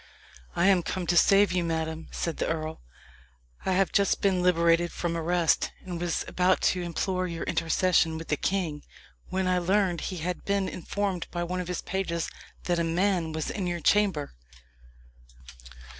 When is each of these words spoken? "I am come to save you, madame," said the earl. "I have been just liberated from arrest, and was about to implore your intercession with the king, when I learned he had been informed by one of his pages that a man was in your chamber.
"I 0.55 0.65
am 0.65 0.81
come 0.81 1.05
to 1.05 1.15
save 1.15 1.51
you, 1.51 1.63
madame," 1.63 2.07
said 2.09 2.37
the 2.37 2.47
earl. 2.47 2.81
"I 3.67 3.73
have 3.73 3.89
been 3.89 3.93
just 3.93 4.25
liberated 4.25 4.91
from 4.91 5.15
arrest, 5.15 5.71
and 5.85 6.01
was 6.01 6.25
about 6.27 6.61
to 6.73 6.81
implore 6.81 7.27
your 7.27 7.43
intercession 7.43 8.17
with 8.17 8.29
the 8.29 8.35
king, 8.35 8.81
when 9.29 9.47
I 9.47 9.59
learned 9.59 10.01
he 10.01 10.17
had 10.17 10.43
been 10.43 10.67
informed 10.67 11.27
by 11.29 11.43
one 11.43 11.59
of 11.61 11.67
his 11.67 11.83
pages 11.83 12.31
that 12.63 12.79
a 12.79 12.83
man 12.83 13.31
was 13.31 13.51
in 13.51 13.67
your 13.67 13.79
chamber. 13.79 14.33